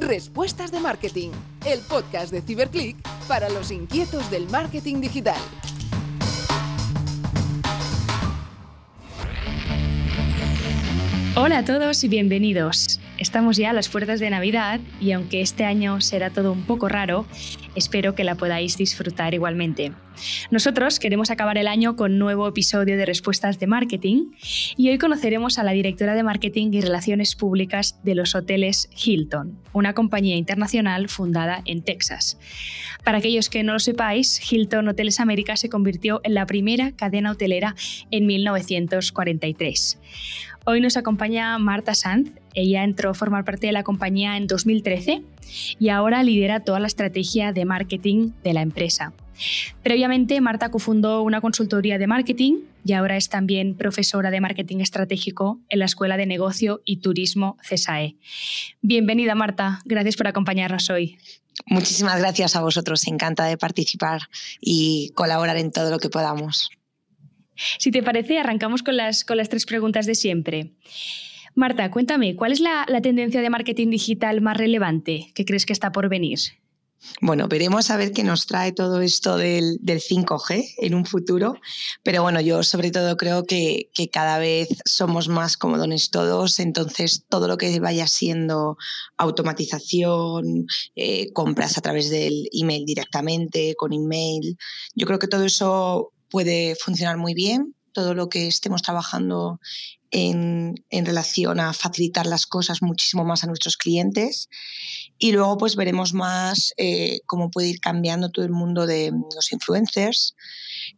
[0.00, 1.30] Respuestas de Marketing,
[1.66, 2.96] el podcast de Ciberclick
[3.28, 5.38] para los inquietos del marketing digital.
[11.36, 12.99] Hola a todos y bienvenidos.
[13.20, 16.88] Estamos ya a las puertas de Navidad y aunque este año será todo un poco
[16.88, 17.26] raro,
[17.74, 19.92] espero que la podáis disfrutar igualmente.
[20.50, 24.30] Nosotros queremos acabar el año con nuevo episodio de Respuestas de Marketing
[24.76, 29.58] y hoy conoceremos a la directora de Marketing y Relaciones Públicas de los hoteles Hilton,
[29.74, 32.38] una compañía internacional fundada en Texas.
[33.04, 37.32] Para aquellos que no lo sepáis, Hilton Hoteles América se convirtió en la primera cadena
[37.32, 37.74] hotelera
[38.10, 39.98] en 1943.
[40.66, 42.32] Hoy nos acompaña Marta Sanz.
[42.54, 45.22] Ella entró a formar parte de la compañía en 2013
[45.78, 49.12] y ahora lidera toda la estrategia de marketing de la empresa.
[49.82, 55.58] Previamente, Marta cofundó una consultoría de marketing y ahora es también profesora de marketing estratégico
[55.70, 58.16] en la Escuela de Negocio y Turismo CESAE.
[58.82, 59.80] Bienvenida, Marta.
[59.86, 61.18] Gracias por acompañarnos hoy.
[61.66, 63.06] Muchísimas gracias a vosotros.
[63.06, 64.22] Encanta de participar
[64.60, 66.70] y colaborar en todo lo que podamos.
[67.78, 70.72] Si te parece, arrancamos con las, con las tres preguntas de siempre.
[71.54, 75.90] Marta, cuéntame, ¿cuál es la, tendencia de marketing digital más relevante que crees que está
[75.90, 76.38] por venir?
[77.22, 81.54] Bueno, veremos a ver qué nos trae todo esto del, 5G en un futuro,
[82.02, 87.48] pero bueno, yo sobre todo creo que, cada vez somos más cómodos todos, entonces todo
[87.48, 88.76] lo que vaya siendo
[89.16, 94.58] automatización, eh, compras a través del email directamente, con email,
[94.94, 97.74] yo creo que todo eso puede funcionar muy bien.
[97.92, 99.58] Todo lo que estemos trabajando
[100.10, 104.48] en, relación a facilitar las cosas muchísimo más a nuestros clientes.
[105.18, 109.52] Y luego pues veremos más eh, cómo puede ir cambiando todo el mundo de los
[109.52, 110.34] influencers.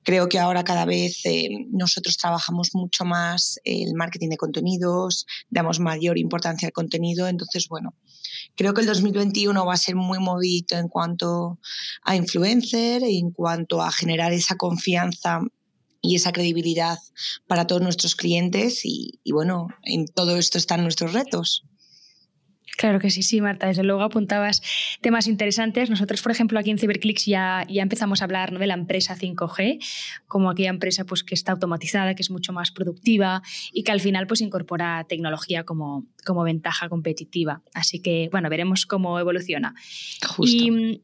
[0.05, 5.81] Creo que ahora cada vez eh, nosotros trabajamos mucho más el marketing de contenidos, damos
[5.81, 7.29] mayor importancia al contenido.
[7.29, 7.95] Entonces, bueno,
[8.57, 11.59] creo que el 2021 va a ser muy movido en cuanto
[12.03, 15.41] a influencer, en cuanto a generar esa confianza
[16.01, 16.99] y esa credibilidad
[17.47, 21.65] para todos nuestros clientes y, y bueno, en todo esto están nuestros retos.
[22.77, 23.67] Claro que sí, sí, Marta.
[23.67, 24.63] Desde luego apuntabas
[25.01, 25.91] temas interesantes.
[25.91, 29.79] Nosotros, por ejemplo, aquí en Cyberclicks ya, ya empezamos a hablar de la empresa 5G,
[30.27, 34.01] como aquella empresa pues, que está automatizada, que es mucho más productiva y que al
[34.01, 37.63] final pues, incorpora tecnología como, como ventaja competitiva.
[37.75, 39.75] Así que, bueno, veremos cómo evoluciona.
[40.27, 40.45] Justo.
[40.45, 41.03] ¿Y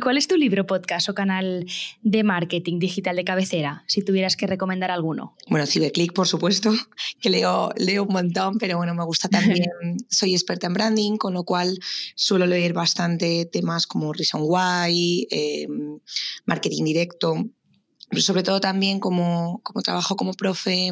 [0.00, 1.66] cuál es tu libro, podcast o canal
[2.02, 5.34] de marketing digital de cabecera, si tuvieras que recomendar alguno?
[5.48, 6.72] Bueno, Ciberclick, por supuesto,
[7.20, 9.66] que leo, leo un montón, pero bueno, me gusta también,
[10.08, 11.78] soy experta en branding, con lo cual
[12.14, 15.66] suelo leer bastante temas como Reason Why, eh,
[16.46, 17.34] marketing directo,
[18.20, 20.90] sobre todo también como, como trabajo como profe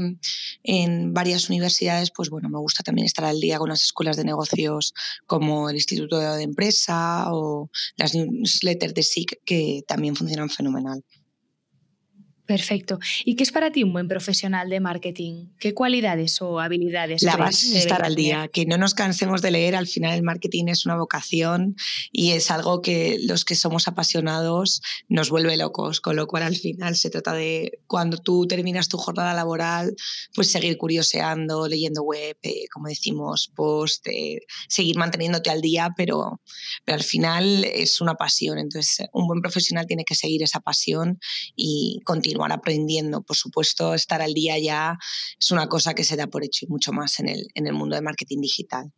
[0.63, 4.25] en varias universidades, pues bueno, me gusta también estar al día con las escuelas de
[4.25, 4.95] negocios
[5.27, 11.05] como el Instituto de Empresa o las newsletters de SIC que también funcionan fenomenal.
[12.51, 12.99] Perfecto.
[13.25, 15.51] ¿Y qué es para ti un buen profesional de marketing?
[15.61, 17.23] ¿Qué cualidades o habilidades?
[17.23, 19.77] La base es estar al día, que no nos cansemos de leer.
[19.77, 21.77] Al final el marketing es una vocación
[22.11, 26.57] y es algo que los que somos apasionados nos vuelve locos, con lo cual al
[26.57, 29.95] final se trata de cuando tú terminas tu jornada laboral,
[30.35, 36.41] pues seguir curioseando, leyendo web, eh, como decimos, post, eh, seguir manteniéndote al día, pero,
[36.85, 38.59] pero al final es una pasión.
[38.59, 41.21] Entonces un buen profesional tiene que seguir esa pasión
[41.55, 43.23] y continuar aprendiendo.
[43.23, 44.99] Por supuesto, estar al día ya
[45.39, 47.73] es una cosa que se da por hecho y mucho más en el, en el
[47.75, 48.93] mundo del marketing digital.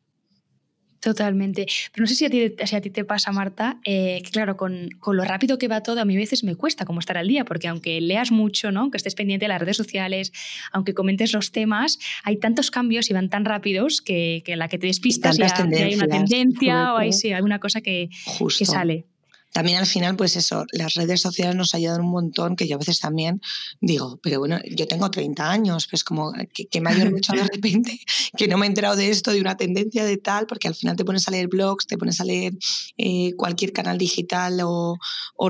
[1.02, 1.66] Totalmente.
[1.92, 4.88] Pero no sé si a ti, a ti te pasa, Marta, eh, que claro, con,
[5.00, 7.26] con, lo rápido que va todo, a mí a veces me cuesta como estar al
[7.26, 8.82] día, porque aunque leas mucho, ¿no?
[8.82, 10.32] aunque estés pendiente de las redes sociales,
[10.70, 14.78] aunque comentes los temas, hay tantos cambios y van tan rápidos que, que la que
[14.78, 18.08] te despistas ya, hay una tendencia o hay, sí, alguna cosa que,
[18.56, 19.06] que sale
[19.52, 22.78] también al final, pues eso, las redes sociales nos ayudan un montón, que yo a
[22.78, 23.40] veces también
[23.80, 26.32] digo, pero bueno, yo tengo 30 años, pues como
[26.70, 28.00] que, mayor mucho de repente,
[28.36, 30.96] que no me he enterado de esto, de una tendencia de tal, porque al final
[30.96, 32.54] te pones a leer blogs, te pones a leer
[32.96, 34.98] eh, cualquier canal digital o,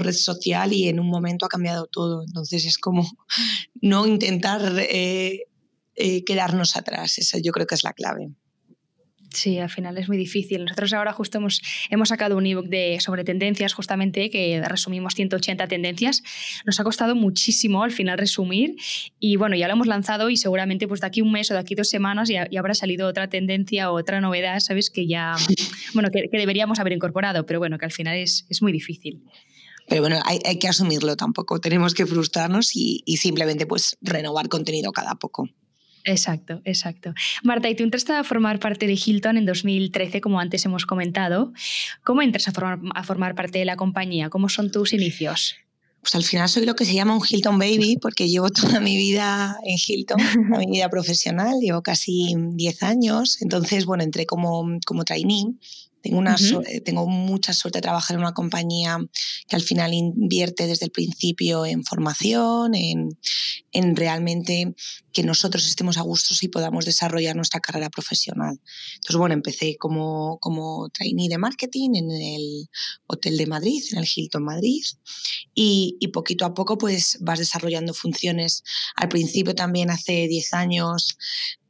[0.01, 2.25] red social y en un momento ha cambiado todo.
[2.27, 3.07] Entonces es como
[3.81, 5.45] no intentar eh,
[5.95, 8.33] eh, quedarnos atrás, eso yo creo que es la clave.
[9.33, 10.65] Sí, al final es muy difícil.
[10.65, 15.67] Nosotros ahora justo hemos, hemos sacado un ebook de, sobre tendencias, justamente, que resumimos 180
[15.69, 16.23] tendencias.
[16.67, 18.77] Nos ha costado muchísimo al final resumir
[19.19, 21.61] y bueno, ya lo hemos lanzado y seguramente pues de aquí un mes o de
[21.61, 24.91] aquí dos semanas ya, habrá salido otra tendencia o otra novedad, ¿sabes?
[24.91, 25.35] Que ya,
[25.95, 29.23] bueno, que, deberíamos haber incorporado, pero bueno, que al final es, es muy difícil.
[29.89, 34.49] Pero bueno, hay, hay, que asumirlo tampoco, tenemos que frustrarnos y, y simplemente pues renovar
[34.49, 35.49] contenido cada poco.
[36.05, 37.15] Exacto, exacto.
[37.43, 41.53] Marta, y tú entraste a formar parte de Hilton en 2013, como antes hemos comentado.
[42.03, 44.29] ¿Cómo entras a formar, a formar parte de la compañía?
[44.29, 45.57] ¿Cómo son tus inicios?
[46.01, 48.97] Pues al final soy lo que se llama un Hilton Baby, porque llevo toda mi
[48.97, 50.19] vida en Hilton,
[50.49, 53.41] toda mi vida profesional, llevo casi 10 años.
[53.41, 55.55] Entonces, bueno, entré como, como trainee
[56.03, 56.37] tengo, una
[56.85, 58.99] tengo mucha suerte de trabajar en una compañía
[59.49, 63.19] que al final invierte desde el principio en formación, en,
[63.73, 64.75] en realmente
[65.13, 68.61] que nosotros estemos a gusto y podamos desarrollar nuestra carrera profesional.
[68.95, 72.69] Entonces, bueno, empecé como, como trainee de marketing en el
[73.07, 74.83] Hotel de Madrid, en el Hilton Madrid,
[75.55, 78.63] y, y poquito a poco pues vas desarrollando funciones.
[78.97, 81.17] Al principio también hace 10 años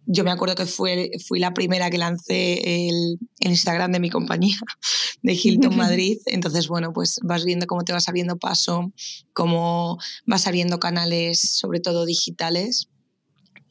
[0.07, 4.57] yo me acuerdo que fue, fui la primera que lancé el, Instagram de mi compañía,
[5.23, 6.19] de Hilton Madrid.
[6.27, 8.93] Entonces, bueno, pues vas viendo cómo te vas abriendo paso,
[9.33, 12.89] cómo vas abriendo canales, sobre todo digitales,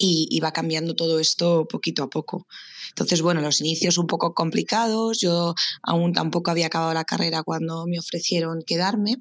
[0.04, 2.48] y, va cambiando todo esto poquito a poco.
[2.90, 5.20] Entonces, bueno, los inicios un poco complicados.
[5.20, 9.18] Yo aún tampoco había acabado la carrera cuando me ofrecieron quedarme.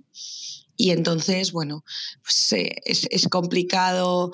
[0.76, 1.84] Y entonces, bueno,
[2.22, 4.30] pues eh, es, es complicado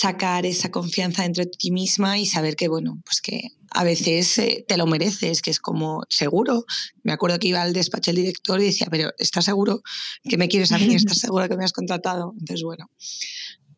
[0.00, 4.38] sacar esa confianza dentro de ti misma y saber que, bueno, pues que a veces
[4.38, 6.64] eh, te lo mereces, que es como seguro.
[7.02, 9.82] Me acuerdo que iba al despacho del director y decía, pero ¿estás seguro
[10.24, 10.94] que me quieres a mí?
[10.94, 12.32] ¿Estás seguro que me has contratado?
[12.38, 12.90] Entonces, bueno,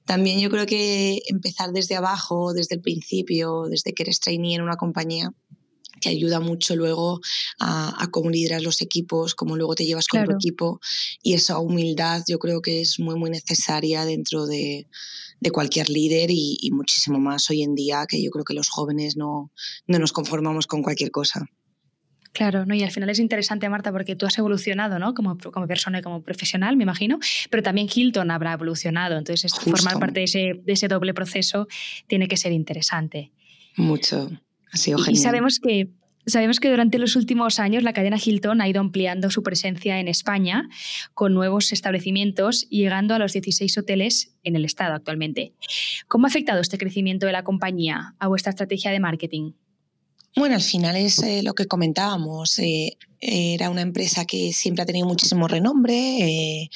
[0.05, 4.63] también yo creo que empezar desde abajo, desde el principio, desde que eres trainee en
[4.63, 5.33] una compañía,
[6.01, 7.21] que ayuda mucho luego
[7.59, 10.81] a, cómo lideras los equipos, cómo luego te llevas con tu equipo
[11.23, 14.87] y esa humildad yo creo que es muy, muy necesaria dentro de,
[15.43, 19.17] de cualquier líder y, muchísimo más hoy en día, que yo creo que los jóvenes
[19.17, 19.51] no,
[19.87, 21.47] no nos conformamos con cualquier cosa.
[22.33, 22.75] Claro, ¿no?
[22.75, 25.13] y al final es interesante, Marta, porque tú has evolucionado ¿no?
[25.13, 27.19] como, como persona y como profesional, me imagino,
[27.51, 29.19] pero también Hilton habrá evolucionado.
[29.19, 31.67] Entonces, formar parte de ese, de ese, doble proceso
[32.07, 33.33] tiene que ser interesante.
[33.77, 34.31] Mucho.
[34.71, 35.15] Ha sido genial.
[35.15, 35.91] Y sabemos que
[36.27, 40.07] Sabemos que durante los últimos años la cadena Hilton ha ido ampliando su presencia en
[40.07, 40.69] España
[41.15, 45.53] con nuevos establecimientos, llegando a los 16 hoteles en el estado actualmente.
[46.07, 49.53] ¿Cómo ha afectado este crecimiento de la compañía a vuestra estrategia de marketing?
[50.35, 52.59] Bueno, al final es eh, lo que comentábamos.
[52.59, 56.71] Eh, era una empresa que siempre ha tenido muchísimo renombre, eh,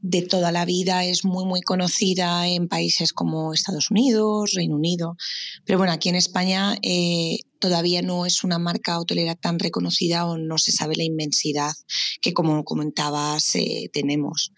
[0.00, 5.16] de toda la vida es muy, muy conocida en países como Estados Unidos, Reino Unido,
[5.64, 6.76] pero bueno, aquí en España
[7.58, 11.72] todavía no es una marca hotelera tan reconocida o no se sabe la inmensidad
[12.20, 13.52] que, como comentabas,
[13.92, 14.52] tenemos.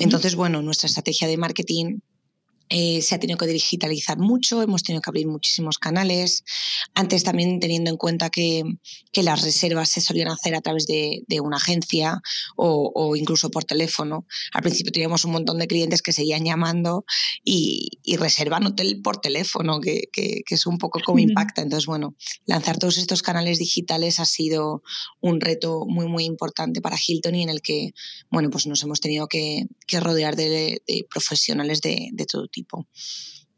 [0.00, 2.00] Entonces, bueno, nuestra estrategia de marketing
[2.74, 6.42] eh, se ha tenido que digitalizar mucho, hemos tenido que abrir muchísimos canales.
[6.94, 8.62] Antes también teniendo en cuenta que,
[9.12, 12.22] que las reservas se solían hacer a través de, de una agencia
[12.56, 14.26] o, o, incluso por teléfono.
[14.54, 17.04] Al principio teníamos un montón de clientes que seguían llamando
[17.44, 21.60] y, y reservan hotel por teléfono, que, que, que, es un poco como impacta.
[21.60, 22.16] Entonces, bueno,
[22.46, 24.82] lanzar todos estos canales digitales ha sido
[25.20, 27.90] un reto muy, muy importante para Hilton y en el que,
[28.30, 32.61] bueno, pues nos hemos tenido que, que rodear de, de profesionales de, de todo tipo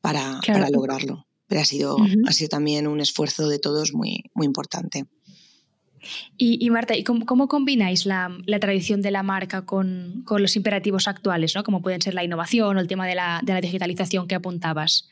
[0.00, 1.26] para, para lograrlo.
[1.46, 1.96] Pero ha sido,
[2.26, 5.04] ha sido también un esfuerzo de todos muy, muy importante.
[6.36, 8.30] Y, Marta, ¿y cómo, combináis la,
[8.60, 11.64] tradición de la marca con, los imperativos actuales, ¿no?
[11.64, 15.08] como pueden ser la innovación o el tema de la, digitalización que apuntabas?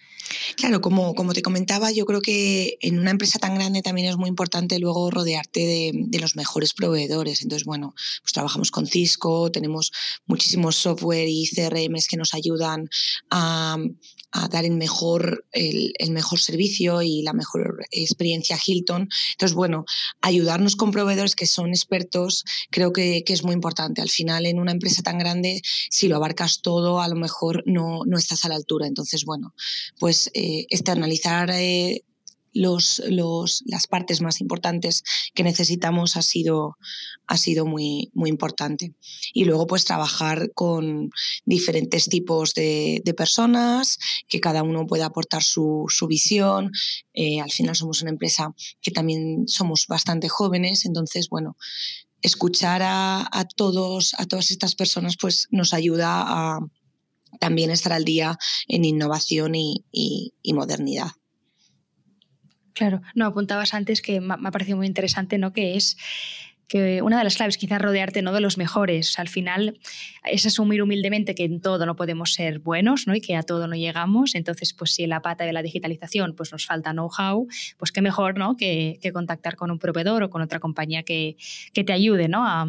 [0.57, 4.29] Claro, como, te comentaba, yo creo que en una empresa tan grande también es muy
[4.29, 7.43] importante luego rodearte de, de, los mejores proveedores.
[7.43, 9.93] Entonces, bueno, pues trabajamos con Cisco, tenemos
[10.27, 12.89] muchísimos software y CRMs que nos ayudan
[13.31, 13.77] a,
[14.33, 19.09] a dar el mejor, el, el, mejor servicio y la mejor experiencia Hilton.
[19.33, 19.85] Entonces, bueno,
[20.21, 24.01] ayudarnos con proveedores que son expertos creo que, que, es muy importante.
[24.01, 25.61] Al final, en una empresa tan grande,
[25.91, 28.87] si lo abarcas todo, a lo mejor no, no estás a la altura.
[28.87, 29.55] Entonces, bueno,
[29.99, 32.03] pues eh, externalizar eh,
[32.53, 33.03] los,
[33.67, 35.03] las partes más importantes
[35.35, 36.77] que necesitamos ha sido,
[37.27, 38.95] ha sido muy, muy importante.
[39.33, 41.11] Y luego pues trabajar con
[41.45, 46.73] diferentes tipos de, personas, que cada uno pueda aportar su, su visión.
[47.13, 51.57] Eh, al final somos una empresa que también somos bastante jóvenes, entonces bueno,
[52.23, 56.61] escuchar a, todos, a todas estas personas pues nos ayuda a
[57.41, 59.83] también estar al día en innovación y
[60.55, 61.13] modernidad.
[62.75, 65.53] Claro, no, apuntabas antes que me ha parecido muy interesante, ¿no?
[65.53, 65.97] Que es
[66.69, 68.33] que una de las claves quizás rodearte ¿no?
[68.33, 69.19] de los mejores.
[69.19, 69.79] al final
[70.25, 73.15] es asumir humildemente que en todo no podemos ser buenos ¿no?
[73.15, 74.35] y que a todo no llegamos.
[74.35, 77.47] Entonces, pues si en la pata de la digitalización pues nos falta know-how,
[77.79, 78.57] pues qué mejor ¿no?
[78.57, 81.37] que, contactar con un proveedor o con otra compañía que,
[81.75, 82.47] que te ayude ¿no?
[82.47, 82.67] a,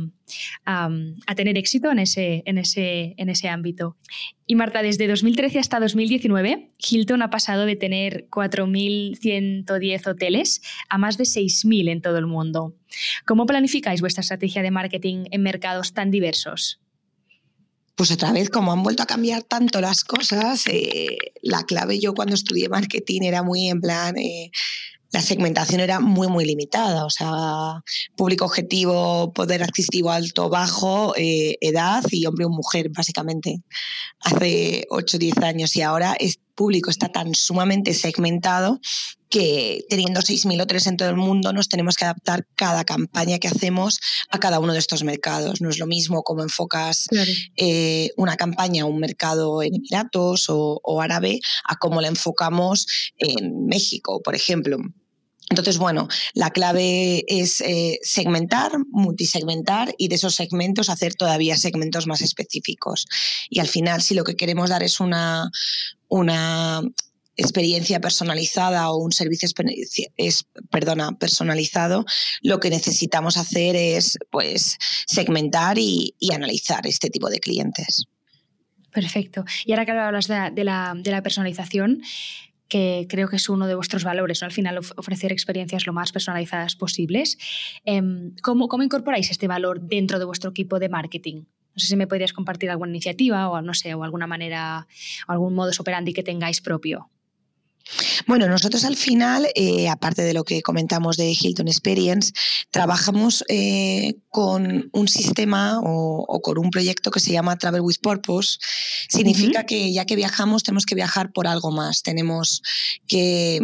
[0.65, 3.97] a, tener éxito en ese, en, ese, en ese ámbito.
[4.45, 11.17] Y Marta, desde 2013 hasta 2019, Hilton ha pasado de tener 4.110 hoteles a más
[11.17, 12.75] de 6.000 en todo el mundo.
[13.25, 16.79] ¿Cómo planificáis vuestra estrategia de marketing en mercados tan diversos?
[17.95, 22.15] Pues otra vez, como han vuelto a cambiar tanto las cosas, eh, la clave yo
[22.15, 24.50] cuando estudié marketing era muy en plan, eh,
[25.13, 27.05] la segmentación era muy, muy limitada.
[27.05, 27.83] O sea,
[28.17, 33.62] público objetivo, poder adquisitivo alto, bajo, eh, edad y hombre o mujer, básicamente.
[34.19, 38.79] Hace 8 o 10 años y ahora el público está tan sumamente segmentado
[39.33, 43.47] que teniendo 6.000 hoteles en todo el mundo nos tenemos que adaptar cada campaña que
[43.47, 43.99] hacemos
[44.29, 45.59] a cada uno de estos mercados.
[45.59, 47.07] No es lo mismo como enfocas
[47.57, 52.85] eh, una campaña a un mercado en Emiratos o, o árabe a cómo la enfocamos
[53.17, 54.77] en México, por ejemplo.
[55.49, 62.05] Entonces, bueno, la clave es eh, segmentar, multisegmentar y de esos segmentos hacer todavía segmentos
[62.05, 63.07] más específicos.
[63.49, 65.49] Y al final, si lo que queremos dar es una,
[66.07, 66.83] una
[67.35, 69.49] experiencia personalizada o un servicio
[70.17, 72.05] es, perdona, personalizado,
[72.41, 78.05] lo que necesitamos hacer es pues, segmentar y, analizar este tipo de clientes.
[78.91, 79.45] Perfecto.
[79.65, 82.01] Y ahora que hablas de la, personalización,
[82.67, 86.75] que creo que es uno de vuestros valores, al final ofrecer experiencias lo más personalizadas
[86.75, 87.37] posibles.
[87.85, 91.43] Em, ¿Cómo, ¿Cómo incorporáis este valor dentro de vuestro equipo de marketing?
[91.75, 94.87] No sé si me podrías compartir alguna iniciativa o no sé, o alguna manera,
[95.27, 97.09] o algún modus operandi que tengáis propio.
[98.27, 102.31] Bueno, nosotros al final, eh, aparte de lo que comentamos de Hilton Experience,
[102.71, 108.57] trabajamos eh, con un sistema o, con un proyecto que se llama Travel with Purpose.
[109.09, 112.03] Significa que ya que viajamos tenemos que viajar por algo más.
[112.03, 112.61] Tenemos
[113.07, 113.59] que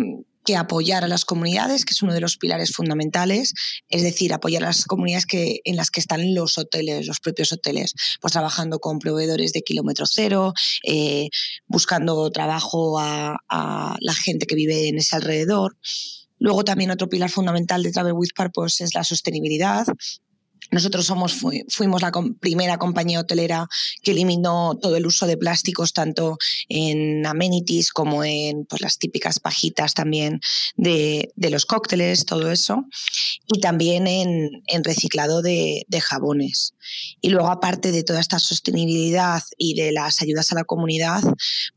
[0.56, 3.53] apoyar a las comunidades, que es uno de los pilares fundamentales,
[3.89, 7.51] es decir, apoyar a las comunidades que, en las que están los hoteles, los propios
[7.51, 10.53] hoteles, pues trabajando con proveedores de kilómetro cero,
[10.84, 11.29] eh,
[11.68, 15.77] buscando trabajo a, a la gente que vive en ese alrededor.
[16.39, 19.86] Luego también otro pilar fundamental de Travel with Purpose es la sostenibilidad,
[20.71, 21.35] nosotros somos,
[21.69, 23.67] fuimos la primera compañía hotelera
[24.03, 29.39] que eliminó todo el uso de plásticos, tanto en amenities como en pues, las típicas
[29.39, 30.39] pajitas también
[30.75, 32.85] de, los cócteles, todo eso.
[33.47, 36.73] Y también en, reciclado de, jabones.
[37.19, 41.21] Y luego, aparte de toda esta sostenibilidad y de las ayudas a la comunidad,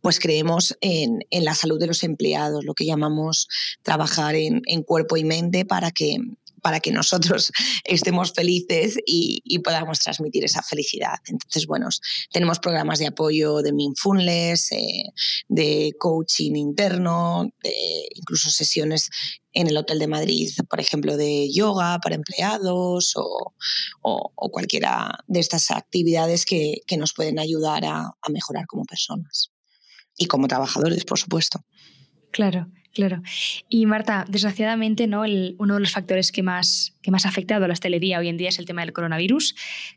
[0.01, 3.49] pues creemos en, la salud de los empleados, lo que llamamos
[3.83, 6.19] trabajar en cuerpo y mente para que
[6.63, 7.51] para que nosotros
[7.85, 11.19] estemos felices y, podamos transmitir esa felicidad.
[11.27, 11.89] Entonces, bueno,
[12.33, 15.05] tenemos programas de apoyo de Mindfulness, eh,
[15.49, 17.49] de coaching interno,
[18.15, 19.09] incluso sesiones
[19.53, 23.53] en el Hotel de Madrid, por ejemplo, de yoga para empleados o,
[24.51, 29.53] cualquiera de estas actividades que, nos pueden ayudar a mejorar como personas
[30.17, 31.65] y como trabajadores, por supuesto.
[32.31, 32.67] Claro.
[32.95, 33.23] Claro.
[33.71, 35.23] Y Marta, desgraciadamente, ¿no?
[35.23, 38.37] uno de los factores que más, que más ha afectado a la hostelería hoy en
[38.37, 39.55] día es el tema del coronavirus,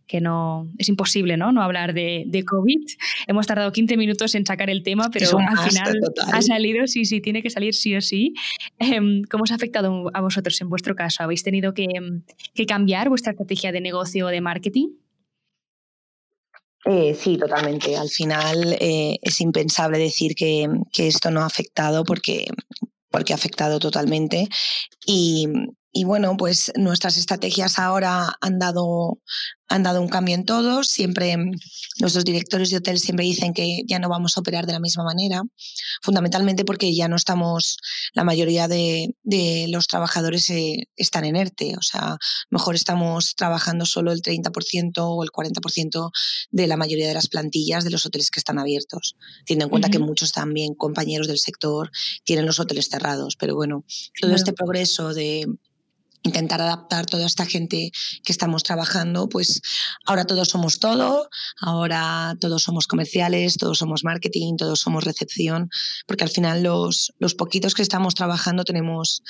[0.08, 1.52] que no es imposible ¿no?
[1.52, 2.88] no hablar de, de COVID.
[3.28, 6.00] Hemos tardado 15 minutos en sacar el tema, pero al final
[6.32, 8.34] ha salido, sí, sí, tiene que salir sí o sí.
[8.80, 11.22] Em, ¿Cómo os ha afectado a vosotros en vuestro caso?
[11.24, 11.88] ¿Habéis tenido que,
[12.54, 14.88] que cambiar vuestra estrategia de negocio o de marketing?
[16.86, 17.98] Eh, sí, totalmente.
[17.98, 22.46] Al final eh, es impensable decir que, que, esto no ha afectado porque,
[23.16, 24.50] porque ha afectado totalmente.
[25.06, 25.48] Y,
[25.94, 29.20] y bueno, pues nuestras estrategias ahora han dado,
[29.68, 30.84] han dado un cambio en todo.
[30.84, 31.38] Siempre
[32.00, 35.04] nuestros directores de hotel siempre dicen que ya no vamos a operar de la misma
[35.04, 35.42] manera,
[36.02, 37.78] fundamentalmente porque ya no estamos,
[38.14, 42.18] la mayoría de, de los trabajadores eh, están en ERTE, o sea,
[42.50, 46.12] mejor estamos trabajando solo el 30% o el 40%
[46.52, 49.90] de la mayoría de las plantillas de los hoteles que están abiertos, teniendo en cuenta
[49.90, 51.92] que muchos también compañeros del sector
[52.24, 53.36] tienen los hoteles cerrados.
[53.38, 53.86] Pero bueno,
[54.20, 55.48] todo este progreso de
[56.26, 57.92] intentar adaptar toda esta gente
[58.24, 59.62] que estamos trabajando, pues
[60.06, 61.30] ahora todos somos todo,
[61.62, 65.70] ahora todos somos comerciales, todos somos marketing, todos somos recepción,
[66.08, 69.22] porque al final los, los poquitos que estamos trabajando tenemos,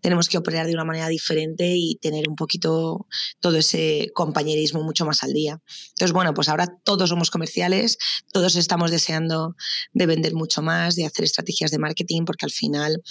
[0.00, 3.06] tenemos que operar de una manera diferente y tener un poquito
[3.40, 5.60] todo ese compañerismo mucho más al día.
[5.90, 7.96] Entonces, bueno, pues ahora todos somos comerciales,
[8.32, 9.56] todos estamos deseando
[9.92, 13.02] de vender mucho más, de hacer estrategias de marketing, porque al final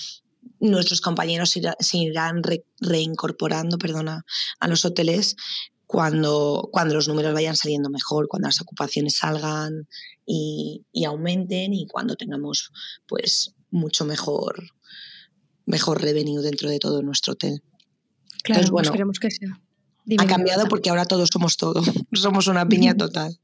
[0.62, 1.50] nuestros compañeros
[1.80, 2.42] se irán
[2.80, 4.24] reincorporando perdona,
[4.60, 5.36] a los hoteles
[5.92, 9.90] cuando, cuando los números vayan saliendo mejor, cuando las ocupaciones salgan
[10.26, 12.72] y, aumenten y cuando tengamos
[13.08, 14.56] pues mucho mejor,
[15.66, 17.62] mejor revenue dentro de todo nuestro hotel.
[18.44, 19.60] Claro, bueno, esperemos que sea.
[20.18, 23.38] ha cambiado porque ahora todos somos todo, somos una piña total.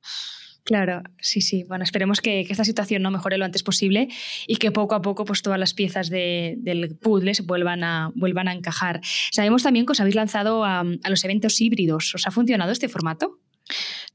[0.67, 1.63] Claro, sí, sí.
[1.63, 4.09] Bueno, esperemos que, esta situación no mejore lo antes posible
[4.47, 8.49] y que poco a poco pues, todas las piezas del puzzle se vuelvan a, vuelvan
[8.49, 8.99] a encajar.
[9.31, 12.13] Sabemos también que os habéis lanzado a, los eventos híbridos.
[12.15, 13.39] ¿Os ha funcionado este formato?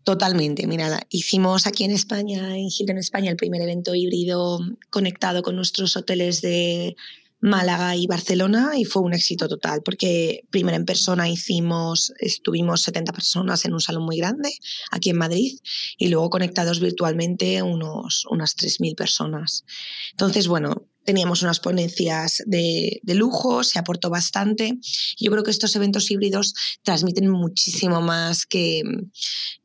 [0.04, 0.66] Totalmente.
[0.66, 5.96] Mira, hicimos aquí en España, en Hilton España, el primer evento híbrido conectado con nuestros
[5.96, 6.96] hoteles de
[7.42, 13.12] Málaga y Barcelona y fue un éxito total porque primero en persona hicimos, estuvimos 70
[13.12, 14.50] personas en un salón muy grande
[14.92, 15.58] aquí en Madrid
[15.98, 19.64] y luego conectados virtualmente unos, unas 3.000 personas.
[20.12, 24.78] Entonces, bueno, teníamos unas ponencias de, de, lujo, se aportó bastante.
[25.18, 28.82] Yo creo que estos eventos híbridos transmiten muchísimo más que,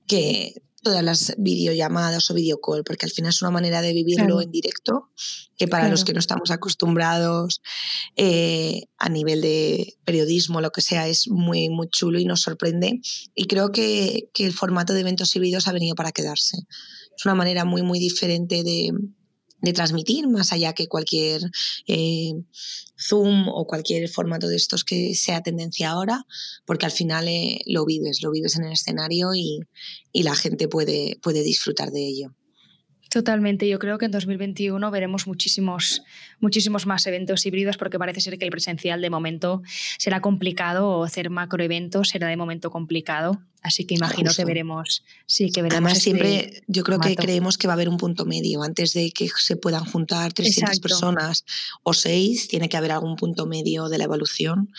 [0.08, 4.52] que todas las videollamadas o videocall, porque al final es una manera de vivirlo en
[4.52, 5.10] directo,
[5.58, 7.62] que para los que no estamos acostumbrados
[8.16, 13.02] eh, a nivel de periodismo, lo que sea, es muy, muy chulo y nos sorprende.
[13.34, 16.58] Y creo que, que el formato de eventos híbridos ha venido para quedarse.
[17.18, 18.92] Es una manera muy, muy diferente de,
[19.62, 21.42] de transmitir, más allá que cualquier
[21.88, 22.34] eh,
[23.00, 26.26] Zoom o cualquier formato de estos que sea tendencia ahora,
[26.66, 29.60] porque al final eh, lo vives, lo vives en el escenario y,
[30.12, 32.36] y la gente puede, puede disfrutar de ello.
[33.10, 33.68] Totalmente.
[33.68, 36.04] Yo creo que en 2021 veremos muchísimos,
[36.40, 39.62] muchísimos más eventos híbridos porque parece ser que el presencial de momento
[39.98, 43.42] será complicado o hacer macroeventos será de momento complicado.
[43.64, 45.78] Así que imagino que veremos, sí, que veremos.
[45.78, 48.64] Además, este siempre yo creo que creemos que va a haber un punto medio.
[48.64, 51.44] Antes de que se puedan juntar 300 personas
[51.84, 54.72] o 6, tiene que haber algún punto medio de la evolución.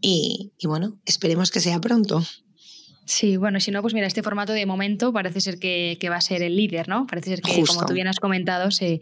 [0.00, 2.22] y bueno, esperemos que sea pronto.
[3.10, 6.20] Sí, bueno, si no, pues mira, este formato de momento parece ser que, va a
[6.20, 7.08] ser el líder, ¿no?
[7.08, 9.00] Parece ser que, como tú bien has comentado, se,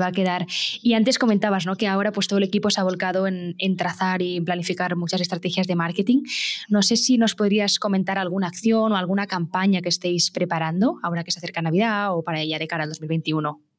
[0.00, 0.46] va a quedar.
[0.82, 1.76] Y antes comentabas, ¿no?
[1.76, 5.66] Que ahora pues todo el equipo se ha volcado en, trazar y planificar muchas estrategias
[5.66, 6.22] de marketing.
[6.70, 11.22] No sé si nos podrías comentar alguna acción o alguna campaña que estéis preparando ahora
[11.22, 13.69] que se acerca Navidad o para ella de cara al 2021.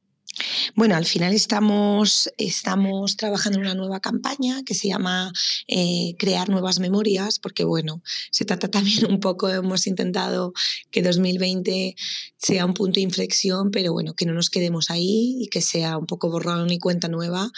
[0.75, 5.31] Bueno, al final estamos, estamos trabajando en una nueva campaña que se llama
[5.67, 8.01] eh, Crear nuevas memorias, porque bueno,
[8.31, 10.53] se trata también un poco, hemos intentado
[10.89, 11.95] que 2020
[12.37, 15.97] sea un punto de inflexión, pero bueno, que no nos quedemos ahí y que sea
[15.97, 17.51] un poco borrón y cuenta nueva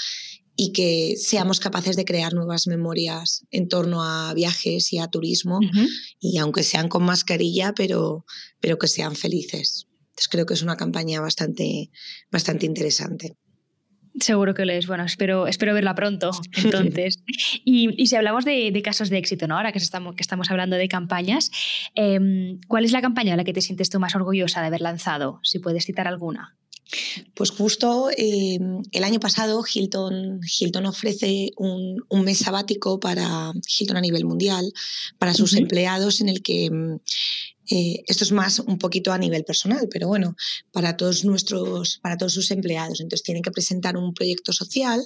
[0.56, 5.60] y que seamos capaces de crear nuevas memorias en torno a viajes y a turismo,
[6.20, 8.26] y aunque sean con mascarilla, pero,
[8.60, 9.88] pero que sean felices.
[10.24, 11.90] Entonces creo que es una campaña bastante,
[12.32, 13.36] bastante interesante.
[14.20, 14.86] Seguro que lo es.
[14.88, 16.32] Bueno, espero, espero verla pronto.
[16.64, 17.24] Entonces,
[17.66, 19.58] y, si hablamos de, casos de éxito, ¿no?
[19.58, 21.50] Ahora que estamos, que estamos hablando de campañas,
[21.96, 24.82] em, ¿cuál es la campaña a la que te sientes tú más orgullosa de haber
[24.82, 25.40] lanzado?
[25.44, 26.56] Si puedes citar alguna.
[27.34, 34.02] Pues justo em, el año pasado Hilton, Hilton ofrece un, mes sabático para Hilton a
[34.02, 34.72] nivel mundial,
[35.18, 37.00] para sus empleados, en el que em,
[37.70, 40.36] eh, esto es más un poquito a nivel personal, pero bueno,
[40.72, 43.00] para todos nuestros, para todos sus empleados.
[43.00, 45.02] Entonces tienen que presentar un proyecto social.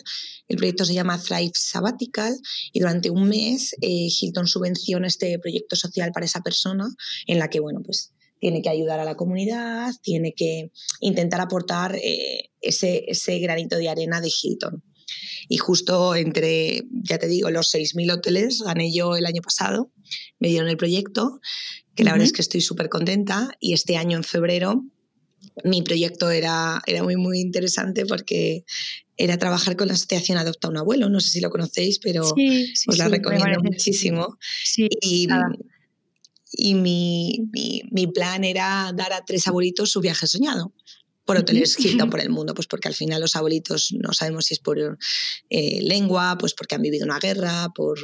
[0.47, 2.37] El proyecto se llama Thrive Sabbatical
[2.73, 6.87] y durante un mes eh, Hilton subvenciona este proyecto social para esa persona
[7.27, 11.95] en la que, bueno, pues tiene que ayudar a la comunidad, tiene que intentar aportar
[11.95, 14.83] eh, ese, ese granito de arena de Hilton.
[15.47, 19.91] Y justo entre, ya te digo, los 6.000 hoteles gané yo el año pasado,
[20.39, 21.39] me dieron el proyecto,
[21.95, 23.51] que la verdad es que estoy súper contenta.
[23.59, 24.85] Y este año, en febrero,
[25.63, 28.65] mi proyecto era, era muy, muy interesante porque
[29.17, 31.09] era trabajar con la asociación Adopta un Abuelo.
[31.09, 34.37] No sé si lo conocéis, pero os la recomiendo muchísimo.
[34.77, 35.27] y,
[36.51, 40.73] y mi, mi, mi, plan era dar a tres abuelitos su viaje soñado
[41.27, 44.53] por hoteles Hilton por el mundo, pues porque al final los abuelitos no sabemos si
[44.53, 47.99] es por eh, lengua, pues porque han vivido una guerra, por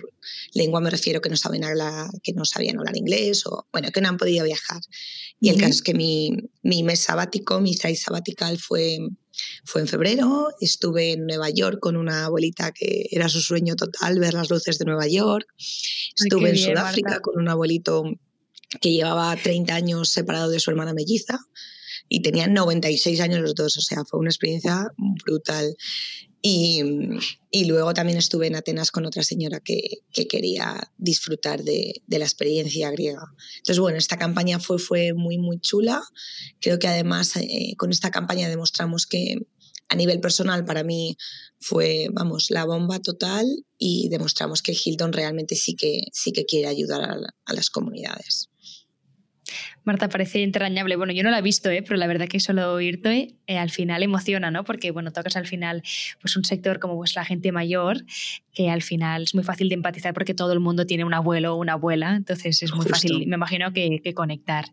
[0.53, 4.01] lengua me refiero que no saben hablar, que no sabían hablar inglés o bueno, que
[4.01, 4.81] no han podido viajar.
[5.39, 6.31] Y el caso es que mi,
[6.63, 8.99] mi mes sabático, mi thrive sabatical fue
[9.63, 14.19] fue en febrero, estuve en Nueva York con una abuelita que era su sueño total
[14.19, 15.47] ver las luces de Nueva York.
[15.57, 18.03] Estuve en Sudáfrica con un abuelito
[18.79, 21.39] que llevaba 30 años separado de su hermana melliza
[22.09, 24.87] y tenían 96 años los dos, o sea, fue una experiencia
[25.25, 25.75] brutal.
[26.45, 26.81] Y,
[27.51, 32.19] y luego también estuve en Atenas con otra señora que, que quería disfrutar de, de,
[32.19, 33.23] la experiencia griega.
[33.57, 36.03] Entonces, bueno, esta campaña fue, fue muy, muy chula.
[36.59, 39.37] Creo que además eh, con esta campaña demostramos que
[39.87, 41.15] a nivel personal para mí
[41.59, 43.45] fue, vamos, la bomba total
[43.77, 47.01] y demostramos que Hilton realmente sí que, sí que quiere ayudar
[47.45, 48.49] a las comunidades.
[49.83, 50.95] Marta, parece entrañable.
[50.95, 51.83] Bueno, yo no la he visto, ¿eh?
[51.83, 54.63] pero la verdad que solo oírte eh, al final emociona, ¿no?
[54.63, 55.83] Porque, bueno, tocas al final
[56.21, 58.05] pues un sector como pues, la gente mayor,
[58.53, 61.55] que al final es muy fácil de empatizar porque todo el mundo tiene un abuelo
[61.55, 64.65] o una abuela, entonces es muy fácil, me imagino, que, conectar.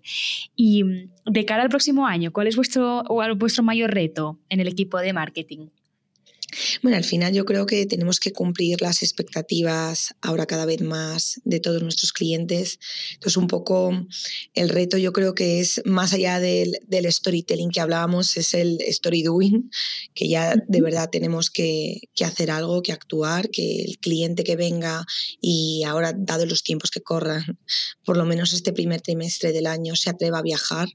[0.54, 3.04] Y mm, de cara al próximo año, ¿cuál es vuestro,
[3.36, 5.68] vuestro mayor reto en el equipo de marketing?
[6.82, 11.40] Bueno, al final yo creo que tenemos que cumplir las expectativas ahora cada vez más
[11.44, 12.78] de todos nuestros clientes.
[13.14, 13.92] Entonces, un poco
[14.54, 16.78] el reto yo creo que es más allá del,
[17.10, 19.70] storytelling que hablábamos, es el story doing,
[20.14, 25.06] que ya de verdad tenemos que, hacer algo, que actuar, que el cliente que venga
[25.40, 27.58] y ahora, dado los tiempos que corran,
[28.04, 30.88] por lo menos este primer trimestre del año se atreva a viajar,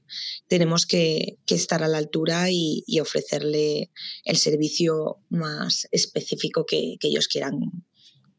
[0.48, 3.90] tenemos que, estar a la altura y, y ofrecerle
[4.24, 7.60] el servicio más más específico que, ellos quieran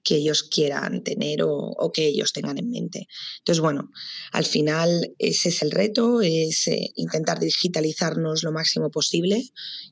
[0.04, 3.08] que ellos quieran tener o, que ellos tengan en mente.
[3.39, 3.89] Entonces, bueno,
[4.32, 9.43] al final ese es el reto, es eh, intentar digitalizarnos lo máximo posible,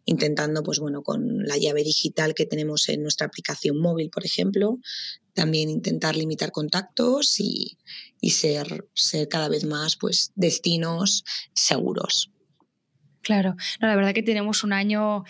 [0.05, 4.79] intentando, pues bueno, con la llave digital que tenemos en nuestra aplicación móvil, por ejemplo,
[5.33, 7.77] también intentar limitar contactos y,
[8.21, 12.31] y ser, ser cada vez más, pues, destinos seguros.
[13.25, 15.23] Claro, no, la verdad que tenemos un año,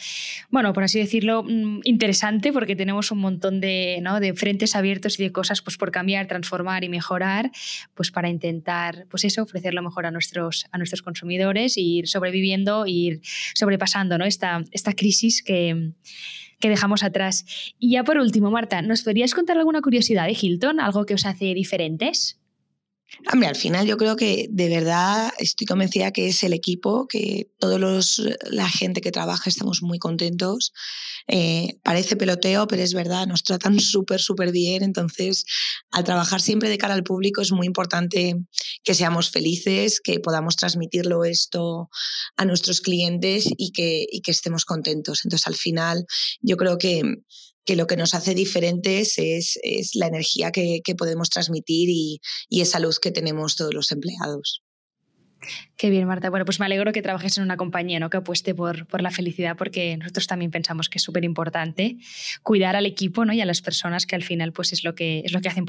[0.49, 4.19] bueno, por así decirlo, mm, interesante porque tenemos un montón de, ¿no?
[4.19, 7.51] de frentes abiertos y de cosas pues, por cambiar, transformar y mejorar,
[7.93, 12.09] pues para intentar, pues eso, ofrecer lo mejor a nuestros, a nuestros consumidores e ir
[12.09, 13.21] sobreviviendo, e ir
[13.53, 14.25] sobrepasando ¿no?
[14.25, 15.93] esta, esta crisis que,
[16.59, 17.45] que dejamos atrás.
[17.79, 21.25] Y ya por último, Marta, ¿nos podrías contar alguna curiosidad de Hilton, algo que os
[21.25, 22.41] hace diferentes?
[23.27, 27.79] Al final yo creo que de verdad estoy convencida que es el equipo, que todos
[27.79, 30.73] los, la gente que trabaja estamos muy contentos.
[31.27, 34.83] Eh, parece peloteo, pero es verdad, nos tratan súper, súper bien.
[34.83, 35.45] Entonces,
[35.91, 38.35] al trabajar siempre de cara al público es muy importante
[38.83, 41.89] que seamos felices, que podamos transmitirlo esto
[42.37, 45.21] a nuestros clientes y que, y que estemos contentos.
[45.23, 46.05] Entonces, al final,
[46.41, 47.01] yo creo que
[47.65, 52.19] que lo que nos hace diferentes es, es la energía que, que podemos transmitir y,
[52.49, 54.61] y, esa luz que tenemos todos los empleados.
[55.77, 56.29] Qué bien, Marta.
[56.29, 58.09] Bueno, pues me alegro que trabajes en una compañía ¿no?
[58.09, 61.97] que apueste por, por la felicidad, porque nosotros también pensamos que es súper importante
[62.43, 63.33] cuidar al equipo ¿no?
[63.33, 65.65] y a las personas que al final pues, es, lo que, es, lo que hacen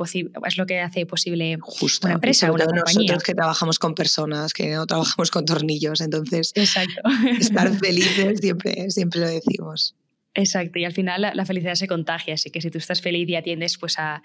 [0.46, 2.06] es lo que hace posible Justo.
[2.06, 3.12] una empresa, una compañía.
[3.12, 7.02] Nosotros que trabajamos con personas, que no trabajamos con tornillos, entonces Exacto.
[7.38, 9.94] estar felices siempre, siempre lo decimos.
[10.37, 13.37] Exacto, y al final la, felicidad se contagia, así que si tú estás feliz y
[13.37, 14.22] atiendes pues, a,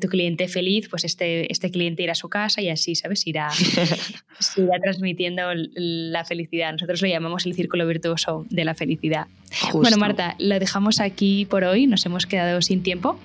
[0.00, 3.26] tu cliente feliz, pues este, este cliente irá a su casa y así, ¿sabes?
[3.26, 3.48] Irá,
[4.56, 6.72] irá transmitiendo la felicidad.
[6.72, 9.26] Nosotros lo llamamos el círculo virtuoso de la felicidad.
[9.72, 13.18] Bueno, Marta, lo dejamos aquí por hoy, nos hemos quedado sin tiempo.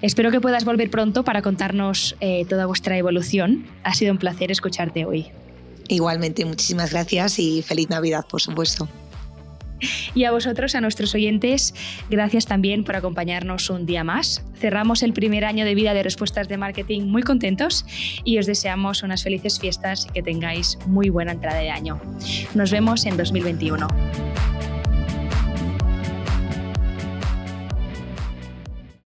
[0.00, 3.66] Espero que puedas volver pronto para contarnos eh, toda vuestra evolución.
[3.82, 5.26] Ha sido un placer escucharte hoy.
[5.88, 8.88] Igualmente, muchísimas gracias y feliz Navidad, por supuesto.
[10.14, 11.74] Y a vosotros, a nuestros oyentes,
[12.10, 14.44] gracias también por acompañarnos un día más.
[14.58, 17.84] Cerramos el primer año de vida de respuestas de marketing muy contentos
[18.24, 22.00] y os deseamos unas felices fiestas y que tengáis muy buena entrada de año.
[22.54, 23.86] Nos vemos en 2021.